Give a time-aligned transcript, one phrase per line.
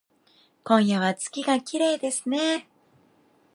[0.63, 2.67] 今夜は月がきれいですね